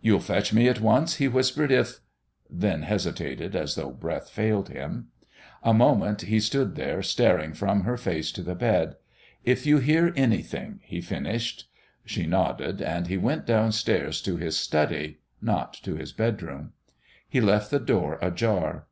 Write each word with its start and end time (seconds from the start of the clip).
"You'll 0.00 0.20
fetch 0.20 0.52
me 0.52 0.68
at 0.68 0.80
once," 0.80 1.16
he 1.16 1.26
whispered, 1.26 1.72
"if" 1.72 1.98
then 2.48 2.82
hesitated 2.82 3.56
as 3.56 3.74
though 3.74 3.90
breath 3.90 4.30
failed 4.30 4.68
him. 4.68 5.08
A 5.64 5.74
moment 5.74 6.22
he 6.22 6.38
stood 6.38 6.76
there 6.76 7.02
staring 7.02 7.54
from 7.54 7.80
her 7.80 7.96
face 7.96 8.30
to 8.30 8.44
the 8.44 8.54
bed. 8.54 8.94
"If 9.44 9.66
you 9.66 9.78
hear 9.78 10.12
anything," 10.14 10.78
he 10.84 11.00
finished. 11.00 11.68
She 12.04 12.24
nodded, 12.24 12.80
and 12.82 13.08
he 13.08 13.16
went 13.16 13.46
downstairs 13.46 14.22
to 14.22 14.36
his 14.36 14.56
study, 14.56 15.18
not 15.42 15.72
to 15.82 15.96
his 15.96 16.12
bedroom. 16.12 16.74
He 17.28 17.40
left 17.40 17.72
the 17.72 17.80
door 17.80 18.20
ajar. 18.22 18.86